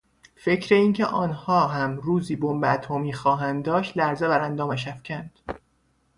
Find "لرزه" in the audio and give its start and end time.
3.97-4.27